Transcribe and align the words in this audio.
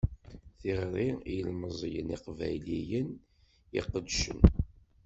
Tiɣri 0.59 1.09
i 1.27 1.31
yilmeẓyen 1.35 2.13
iqbayliyen 2.15 3.09
i 3.17 3.19
iqeddcen. 3.79 4.39